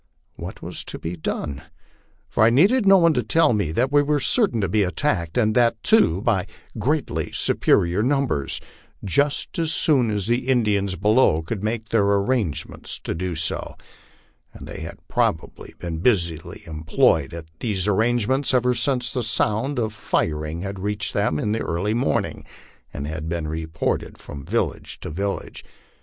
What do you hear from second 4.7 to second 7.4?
attacked, and that, too, by greatly